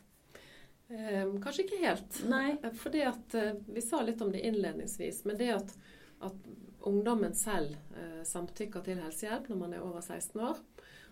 Eh, 0.88 1.40
kanskje 1.42 1.66
ikke 1.66 1.82
helt. 1.82 2.22
Nei. 2.28 2.56
Eh, 2.62 2.72
Fordi 2.72 3.02
at 3.04 3.34
eh, 3.34 3.56
Vi 3.66 3.82
sa 3.84 4.00
litt 4.02 4.20
om 4.24 4.32
det 4.32 4.46
innledningsvis, 4.46 5.24
men 5.24 5.36
det 5.36 5.50
at, 5.52 5.74
at 6.20 6.48
ungdommen 6.88 7.34
selv 7.34 7.74
samtykker 8.24 8.84
til 8.86 9.00
helsehjelp 9.02 9.48
når 9.50 9.58
man 9.58 9.72
er 9.74 9.82
over 9.82 10.00
16 10.00 10.40
år, 10.40 10.60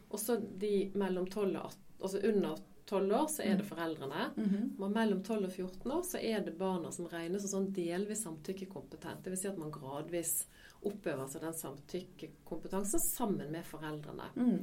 og 0.08 0.20
så 0.22 0.36
de 0.38 0.92
mellom 0.94 1.26
12 1.26 1.50
og 1.50 1.66
18, 1.66 1.80
altså 2.06 2.20
under 2.30 2.54
12 2.54 2.75
år, 2.92 3.26
så 3.28 3.42
er 3.42 3.56
det 3.56 3.66
foreldrene. 3.66 4.30
Mhm. 4.36 4.76
Og 4.78 4.90
mellom 4.90 5.22
12 5.22 5.44
og 5.44 5.52
14 5.52 5.92
år 5.92 6.02
så 6.02 6.18
er 6.22 6.40
det 6.40 6.58
barna 6.58 6.92
som 6.92 7.08
regnes 7.10 7.42
som 7.42 7.50
sånn 7.64 7.72
delvis 7.74 8.22
samtykkekompetent. 8.22 9.24
Dvs. 9.24 9.40
Si 9.40 9.48
at 9.48 9.58
man 9.58 9.74
gradvis 9.74 10.46
oppøver 10.86 11.26
seg 11.28 11.42
den 11.42 11.56
samtykkekompetansen 11.56 13.00
sammen 13.00 13.50
med 13.52 13.64
foreldrene. 13.66 14.28
Mm. 14.36 14.58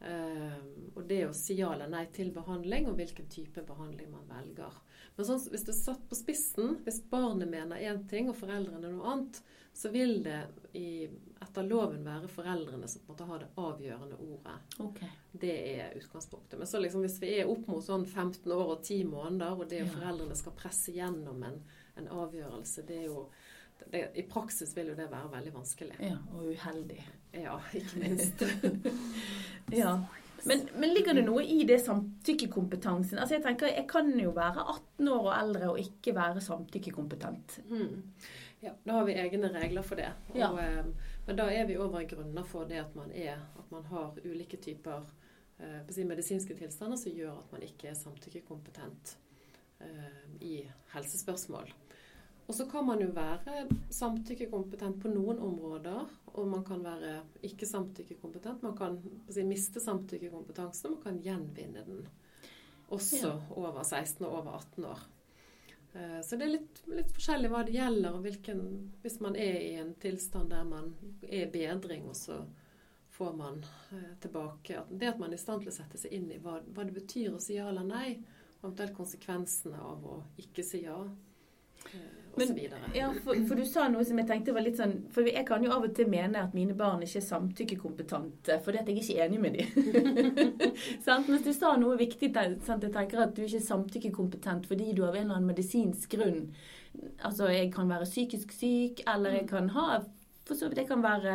Eh, 0.00 0.58
og 0.94 1.06
det 1.10 1.24
å 1.26 1.34
si 1.34 1.56
ja 1.58 1.72
eller 1.74 1.90
nei 1.90 2.04
til 2.14 2.30
behandling, 2.34 2.86
og 2.86 2.98
hvilken 3.00 3.26
type 3.32 3.64
behandling 3.66 4.10
man 4.12 4.28
velger. 4.30 4.76
Men 5.16 5.26
sånn, 5.26 5.40
hvis 5.50 5.64
det 5.66 5.72
er 5.74 5.80
satt 5.80 6.04
på 6.08 6.18
spissen, 6.18 6.76
hvis 6.86 7.00
barnet 7.10 7.50
mener 7.50 7.80
én 7.82 8.04
ting 8.10 8.28
og 8.30 8.36
foreldrene 8.38 8.92
noe 8.92 9.08
annet, 9.10 9.40
så 9.74 9.90
vil 9.94 10.20
det 10.22 10.38
i, 10.78 11.08
etter 11.42 11.66
loven 11.66 12.06
være 12.06 12.30
foreldrene 12.30 12.88
som 12.90 13.02
på 13.02 13.12
en 13.12 13.14
måte 13.14 13.26
har 13.28 13.42
det 13.42 13.50
avgjørende 13.62 14.16
ordet. 14.26 14.56
Okay. 14.82 15.10
Det 15.32 15.52
er 15.74 15.98
utgangspunktet. 15.98 16.58
Men 16.58 16.70
så 16.70 16.80
liksom 16.82 17.04
hvis 17.06 17.18
vi 17.22 17.34
er 17.40 17.50
opp 17.50 17.66
mot 17.70 17.84
sånn 17.84 18.06
15 18.06 18.46
år 18.54 18.72
og 18.76 18.82
10 18.82 19.04
måneder, 19.10 19.54
og 19.58 19.68
det 19.70 19.84
Ja. 19.84 19.90
foreldrene 19.92 20.38
skal 20.38 20.56
presse 20.58 20.94
gjennom 20.94 21.42
en, 21.46 21.62
en 21.96 22.08
avgjørelse, 22.08 22.86
det 22.86 23.02
er 23.02 23.06
jo 23.06 23.28
det, 23.92 24.10
I 24.14 24.22
praksis 24.28 24.76
vil 24.76 24.90
jo 24.92 24.94
det 24.98 25.06
være 25.10 25.30
veldig 25.32 25.52
vanskelig. 25.54 25.96
Ja, 26.00 26.16
og 26.34 26.48
uheldig. 26.52 27.00
Ja, 27.34 27.58
ikke 27.74 28.00
minst. 28.04 28.42
Ja. 29.72 29.98
Men, 30.44 30.62
men 30.78 30.92
ligger 30.94 31.14
det 31.18 31.24
noe 31.26 31.42
i 31.44 31.64
det 31.66 31.80
samtykkekompetansen? 31.84 33.18
Altså 33.18 33.34
jeg 33.36 33.42
tenker, 33.44 33.66
jeg 33.74 33.84
kan 33.90 34.08
jo 34.20 34.30
være 34.36 34.62
18 34.70 35.08
år 35.12 35.24
og 35.26 35.32
eldre 35.34 35.70
og 35.72 35.80
ikke 35.82 36.14
være 36.16 36.40
samtykkekompetent. 36.44 37.58
Mm. 37.68 38.04
Ja, 38.62 38.72
da 38.86 38.92
har 38.96 39.04
vi 39.06 39.16
egne 39.18 39.50
regler 39.54 39.82
for 39.86 39.98
det. 40.00 40.08
Og, 40.30 40.38
Ja. 40.38 40.48
eh, 40.62 40.86
men 41.26 41.36
da 41.36 41.48
er 41.52 41.66
vi 41.66 41.76
over 41.76 42.06
grunner 42.08 42.44
for 42.48 42.64
det 42.70 42.78
at 42.80 42.94
man, 42.96 43.10
er, 43.12 43.34
at 43.58 43.70
man 43.74 43.84
har 43.90 44.14
ulike 44.24 44.56
typer 44.56 45.04
eh, 45.60 46.04
medisinske 46.06 46.54
tilstander 46.56 46.96
som 46.96 47.12
gjør 47.12 47.34
at 47.42 47.52
man 47.52 47.62
ikke 47.62 47.88
er 47.90 47.94
samtykkekompetent 47.98 49.16
eh, 49.80 50.22
i 50.40 50.54
helsespørsmål. 50.94 51.68
Og 52.48 52.54
så 52.56 52.64
kan 52.70 52.86
man 52.86 53.00
jo 53.02 53.10
være 53.12 53.66
samtykkekompetent 53.92 55.02
på 55.02 55.10
noen 55.12 55.38
områder, 55.44 56.06
og 56.32 56.46
man 56.48 56.62
kan 56.64 56.80
være 56.84 57.18
ikke 57.44 57.66
samtykkekompetent. 57.68 58.62
Man 58.64 58.76
kan 58.78 58.96
si, 59.28 59.44
miste 59.44 59.82
samtykkekompetansen, 59.84 60.88
og 60.88 60.96
man 60.96 61.02
kan 61.04 61.20
gjenvinne 61.26 61.84
den. 61.84 62.06
Også 62.88 63.20
Ja. 63.20 63.34
over 63.50 63.82
16 63.84 64.24
og 64.24 64.32
over 64.38 64.52
18 64.56 64.84
år. 64.84 64.98
Eh, 65.94 66.22
Så 66.22 66.38
det 66.38 66.42
er 66.46 66.54
litt, 66.58 66.80
litt 66.88 67.12
forskjellig 67.12 67.50
hva 67.50 67.64
det 67.66 67.74
gjelder, 67.74 68.14
og 68.14 68.22
hvilken, 68.22 68.90
hvis 69.02 69.20
man 69.20 69.36
er 69.36 69.60
i 69.60 69.74
en 69.82 69.94
tilstand 69.94 70.48
der 70.50 70.64
man 70.64 70.94
er 71.22 71.46
i 71.46 71.50
bedring, 71.50 72.08
og 72.08 72.16
så 72.16 72.46
får 73.10 73.36
man 73.36 73.64
eh, 73.92 74.14
tilbake 74.20 74.84
Det 74.90 75.08
at 75.08 75.18
man 75.18 75.30
er 75.30 75.34
i 75.34 75.38
stand 75.38 75.62
til 75.62 75.68
å 75.72 75.74
sette 75.76 75.98
seg 75.98 76.12
inn 76.12 76.30
i 76.32 76.38
hva, 76.38 76.60
hva 76.72 76.84
det 76.84 76.94
betyr 76.94 77.34
å 77.34 77.40
si 77.40 77.54
ja 77.54 77.68
eller 77.68 77.84
nei, 77.84 78.22
og 78.62 78.70
eventuelt 78.70 78.96
konsekvensene 78.96 79.76
av 79.76 80.04
å 80.06 80.22
ikke 80.38 80.64
si 80.64 80.82
ja. 80.84 80.96
Så 82.46 82.54
videre. 82.54 82.78
Ja, 82.94 83.12
for, 83.24 83.34
for, 83.48 83.58
du 83.58 83.64
sa 83.66 83.88
noe 83.90 84.04
som 84.06 84.18
jeg 84.20 84.28
tenkte 84.28 84.54
var 84.54 84.62
litt 84.62 84.78
sånn 84.78 84.94
For 85.14 85.26
jeg 85.26 85.44
kan 85.48 85.64
jo 85.64 85.72
av 85.74 85.86
og 85.88 85.94
til 85.96 86.06
mene 86.10 86.44
at 86.46 86.54
mine 86.56 86.76
barn 86.78 87.02
ikke 87.02 87.18
er 87.20 87.26
samtykkekompetente 87.26 88.58
fordi 88.64 88.82
at 88.82 88.90
jeg 88.90 89.02
ikke 89.02 89.16
er 89.16 89.26
enig 89.26 89.40
med 89.42 89.58
dem. 89.58 89.72
men 91.06 91.26
Mens 91.28 91.46
du 91.46 91.52
sa 91.56 91.74
noe 91.80 91.98
viktig. 91.98 92.30
Sant? 92.66 92.86
Jeg 92.86 92.94
tenker 92.94 93.24
at 93.24 93.34
du 93.36 93.42
ikke 93.44 93.60
er 93.60 93.66
samtykkekompetent 93.70 94.68
fordi 94.70 94.92
du 94.92 95.04
av 95.06 95.16
en 95.16 95.24
eller 95.26 95.40
annen 95.40 95.52
medisinsk 95.54 96.14
grunn 96.18 96.44
Altså, 97.22 97.50
jeg 97.52 97.68
kan 97.70 97.86
være 97.86 98.06
psykisk 98.08 98.50
syk, 98.56 99.02
eller 99.06 99.36
jeg 99.36 99.44
kan 99.50 99.68
ha 99.74 100.00
for 100.48 100.56
så 100.56 100.66
vidt, 100.66 100.80
Det 100.80 100.88
kan 100.88 101.02
være 101.04 101.34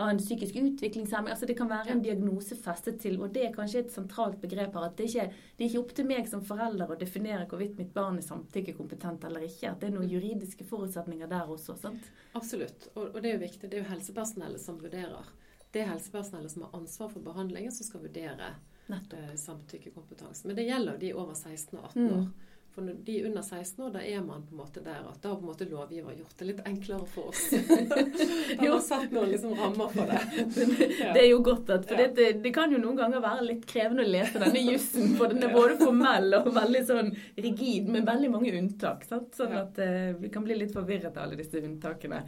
ha 0.00 0.10
en 0.12 0.20
psykisk 0.20 0.56
utviklingshemming. 0.56 1.32
altså 1.32 1.46
Det 1.46 1.56
kan 1.58 1.70
være 1.70 1.94
en 1.94 2.02
diagnose 2.02 2.56
festet 2.56 3.00
til. 3.00 3.18
Og 3.20 3.32
det 3.34 3.46
er 3.46 3.54
kanskje 3.54 3.84
et 3.84 3.92
sentralt 3.92 4.40
begrep 4.40 4.74
her. 4.74 4.86
At 4.88 4.96
det 4.98 5.08
ikke 5.10 5.26
det 5.30 5.64
er 5.64 5.68
ikke 5.68 5.82
opp 5.82 5.94
til 5.96 6.08
meg 6.08 6.28
som 6.30 6.44
forelder 6.46 6.90
å 6.90 6.98
definere 7.00 7.46
hvorvidt 7.50 7.78
mitt 7.78 7.92
barn 7.94 8.18
er 8.18 8.26
samtykkekompetent 8.26 9.24
eller 9.28 9.46
ikke. 9.46 9.72
At 9.72 9.80
det 9.82 9.90
er 9.90 9.96
noen 9.96 10.10
juridiske 10.10 10.66
forutsetninger 10.68 11.30
der 11.30 11.52
også. 11.52 11.76
sant? 11.80 12.10
Absolutt. 12.32 12.90
Og, 12.94 13.14
og 13.14 13.20
det 13.20 13.32
er 13.32 13.38
jo 13.38 13.44
viktig. 13.44 13.68
Det 13.68 13.78
er 13.78 13.84
jo 13.84 13.92
helsepersonellet 13.92 14.62
som 14.62 14.80
vurderer. 14.80 15.32
Det 15.70 15.84
er 15.84 15.92
helsepersonellet 15.92 16.52
som 16.52 16.66
har 16.66 16.76
ansvar 16.80 17.10
for 17.12 17.22
behandlingen, 17.22 17.72
som 17.72 17.86
skal 17.86 18.02
vurdere 18.04 18.54
eh, 18.90 19.34
samtykkekompetanse. 19.36 20.46
Men 20.48 20.56
det 20.58 20.66
gjelder 20.66 20.98
de 20.98 21.12
over 21.14 21.34
16 21.34 21.78
og 21.78 21.84
18 21.92 22.02
mm. 22.02 22.14
år. 22.14 22.24
Mm. 22.24 22.49
For 22.70 22.86
når 22.86 23.00
de 23.02 23.14
under 23.26 23.42
16 23.42 23.84
år, 23.84 23.88
da 23.96 24.00
er 24.06 24.20
man 24.22 24.44
på 24.46 24.54
en 24.54 24.60
måte 24.60 24.80
der 24.84 25.00
at 25.02 25.16
da 25.22 25.32
har 25.32 25.38
på 25.40 25.42
en 25.42 25.48
måte 25.48 25.66
lovgiver 25.66 26.14
gjort 26.14 26.36
det 26.38 26.46
litt 26.46 26.60
enklere 26.70 27.06
for 27.10 27.32
oss. 27.32 27.48
Han 27.50 28.60
har 28.62 28.82
satt 28.86 29.10
noen 29.10 29.32
liksom 29.32 29.56
rammer 29.58 29.90
for 29.90 30.06
det. 30.06 30.20
Ja. 30.38 31.08
Det 31.16 31.24
er 31.24 31.26
jo 31.32 31.40
godt 31.42 31.72
at 31.74 31.88
For 31.90 31.98
ja. 31.98 32.06
det, 32.14 32.28
det, 32.44 32.52
kan 32.54 32.70
jo 32.70 32.78
noen 32.78 33.00
ganger 33.00 33.24
være 33.24 33.48
litt 33.48 33.64
krevende 33.68 34.04
å 34.06 34.10
lese 34.10 34.38
denne 34.38 34.62
jussen, 34.70 35.16
for 35.18 35.32
den 35.32 35.42
er 35.48 35.54
både 35.54 35.80
formell 35.80 36.36
og 36.38 36.52
veldig 36.54 36.84
sånn 36.86 37.10
rigid, 37.42 37.90
med 37.90 38.06
veldig 38.06 38.30
mange 38.36 38.54
unntak. 38.60 39.02
Sant? 39.08 39.34
Sånn 39.34 39.56
at 39.58 39.82
uh, 39.82 40.14
vi 40.22 40.30
kan 40.30 40.46
bli 40.46 40.60
litt 40.62 40.74
forvirret 40.76 41.10
av 41.16 41.26
alle 41.26 41.40
disse 41.40 41.58
unntakene. 41.58 42.22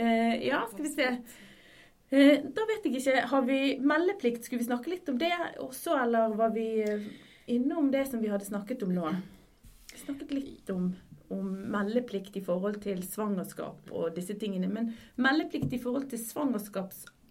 Uh, 0.00 0.32
ja, 0.40 0.64
skal 0.72 0.88
vi 0.88 0.94
se. 0.94 1.10
Uh, 2.08 2.40
da 2.56 2.66
vet 2.72 2.88
jeg 2.88 3.02
ikke. 3.02 3.28
Har 3.34 3.44
vi 3.44 3.60
meldeplikt? 3.84 4.48
Skulle 4.48 4.64
vi 4.64 4.70
snakke 4.72 4.96
litt 4.96 5.12
om 5.12 5.20
det 5.20 5.34
også, 5.60 6.00
eller 6.06 6.32
var 6.40 6.56
vi 6.56 6.70
innom 7.52 7.92
det 7.92 8.06
som 8.08 8.24
vi 8.24 8.32
hadde 8.32 8.48
snakket 8.48 8.88
om 8.88 8.96
nå? 8.96 9.16
Snakket 9.94 10.32
litt 10.34 10.70
om, 10.74 10.88
om, 11.32 11.50
meldeplikt 11.74 12.36
i 12.36 12.44
forhold 12.44 12.80
til 12.84 13.02
svangerskap 13.06 13.92
og 13.94 14.14
disse 14.16 14.36
tingene. 14.40 14.70
Men 14.70 14.92
meldeplikt 15.16 15.72
i 15.76 15.82
forhold 15.82 16.08
til 16.10 16.22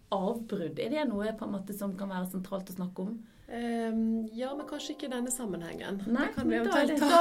svangerskapsavbrudd, 0.08 0.78
er 0.78 0.90
det 0.90 1.06
noe 1.10 1.36
på 1.36 1.46
en 1.46 1.54
måte 1.54 1.76
som 1.76 1.94
kan 1.98 2.10
være 2.10 2.30
sentralt 2.32 2.70
å 2.70 2.76
snakke 2.76 3.02
om? 3.02 3.14
Um, 3.46 4.26
ja, 4.32 4.54
men 4.56 4.64
kanskje 4.66 4.94
ikke 4.94 5.04
i 5.06 5.10
denne 5.12 5.30
sammenhengen. 5.30 5.98
Nei, 6.08 6.30
det 6.30 6.34
kan 6.34 6.48
vi 6.48 6.56
eventuelt 6.56 6.96
ta. 6.98 7.18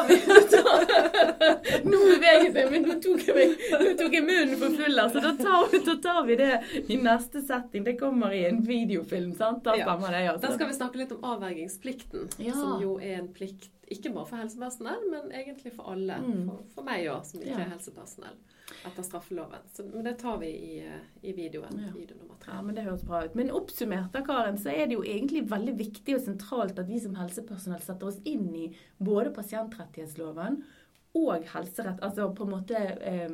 nå 1.89 1.99
beveger 1.99 2.55
jeg 2.61 2.69
men 2.71 2.87
nå 2.87 2.95
tok 3.03 3.25
jeg, 3.27 3.49
nå 3.81 3.91
tok 3.99 4.15
jeg 4.15 4.23
munnen 4.23 4.55
for 4.61 4.77
full 4.79 5.01
så 5.11 5.19
da 5.19 5.33
tar, 5.35 5.67
vi, 5.73 5.81
da 5.83 5.97
tar, 6.05 6.21
vi 6.29 6.37
det 6.39 6.53
i 6.87 6.97
neste 7.03 7.43
setting. 7.43 7.83
Det 7.83 7.97
kommer 7.99 8.31
i 8.33 8.45
en 8.47 8.63
videofilm, 8.65 9.35
sant? 9.35 9.65
Da 9.67 9.75
ja. 9.75 9.97
det, 9.99 10.23
altså. 10.31 10.47
Da 10.47 10.55
skal 10.55 10.71
vi 10.71 10.79
snakke 10.79 11.03
litt 11.03 11.13
om 11.17 11.27
avvergingsplikten, 11.33 12.31
ja. 12.39 12.55
som 12.55 12.79
jo 12.81 12.95
er 13.03 13.19
en 13.19 13.29
plikt 13.35 13.69
ikke 13.91 14.13
bare 14.15 14.25
for 14.25 14.39
helsepersonell, 14.39 15.03
men 15.11 15.27
egentlig 15.35 15.75
for 15.75 15.91
alle. 15.91 16.15
Mm. 16.23 16.47
For, 16.47 16.65
for, 16.77 16.87
meg 16.87 17.03
òg, 17.11 17.27
som 17.27 17.43
ikke 17.43 17.59
ja. 17.59 17.65
er 17.67 17.73
helsepersonell 17.75 18.39
etter 18.87 19.03
straffeloven. 19.05 19.65
Så, 19.73 19.85
men 19.93 20.05
det 20.07 20.13
tar 20.21 20.37
vi 20.41 20.47
i, 20.47 20.91
i 21.21 21.33
videoen. 21.35 21.79
Ja. 21.85 21.91
Video 21.95 22.17
nummer 22.19 22.37
tre. 22.41 22.55
Ja, 22.55 22.61
men 22.65 22.75
Det 22.75 22.85
høres 22.87 23.05
bra 23.07 23.23
ut. 23.25 23.35
Men 23.39 23.51
oppsummert 23.55 24.13
da, 24.15 24.23
Karen, 24.25 24.59
så 24.59 24.71
er 24.73 24.87
det 24.87 24.97
jo 24.97 25.05
egentlig 25.05 25.45
veldig 25.51 25.75
viktig 25.79 26.17
og 26.17 26.23
sentralt 26.25 26.79
at 26.79 26.89
vi 26.89 27.01
som 27.03 27.17
helsepersonell 27.19 27.83
setter 27.83 28.11
oss 28.11 28.21
inn 28.29 28.47
i 28.55 28.69
både 29.03 29.33
pasientrettighetsloven 29.35 30.61
og 31.13 31.49
helserett, 31.51 31.99
altså 32.01 32.31
på 32.33 32.47
en 32.47 32.53
måte 32.55 32.79
eh, 33.05 33.33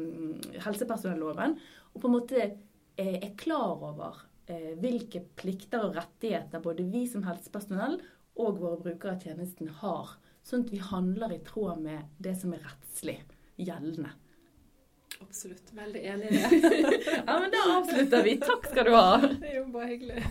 helsepersonelloven, 0.66 1.54
og 1.94 2.02
på 2.02 2.10
en 2.10 2.16
måte 2.18 2.42
eh, 2.44 3.14
er 3.22 3.38
klar 3.40 3.78
over 3.78 4.18
eh, 4.52 4.74
hvilke 4.82 5.22
plikter 5.40 5.86
og 5.88 5.96
rettigheter 5.96 6.60
både 6.64 6.84
vi 6.92 7.06
som 7.08 7.24
helsepersonell 7.24 7.96
og 8.40 8.60
våre 8.60 8.82
brukere 8.84 9.16
av 9.16 9.24
tjenesten 9.24 9.72
har 9.80 10.18
Sånn 10.50 10.64
at 10.66 10.72
vi 10.74 10.80
handler 10.82 11.34
i 11.36 11.42
tråd 11.46 11.82
med 11.84 12.06
det 12.18 12.32
som 12.40 12.54
er 12.56 12.64
rettslig 12.64 13.20
gjeldende. 13.60 14.16
Absolutt. 15.22 15.74
Veldig 15.78 16.02
enig 16.06 16.32
i 16.32 16.38
det. 16.38 17.02
ja, 17.28 17.40
men 17.40 17.52
da 17.54 17.66
avslutter 17.78 18.24
vi. 18.24 18.38
Takk 18.42 18.66
skal 18.72 18.86
du 18.86 18.96
ha. 18.96 19.20
Det 19.22 19.52
er 19.52 19.60
jo 19.60 19.66
bare 19.74 19.92
hyggelig. 19.92 20.24